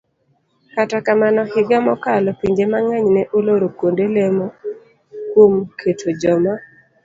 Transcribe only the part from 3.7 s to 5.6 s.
kuonde lemo kuom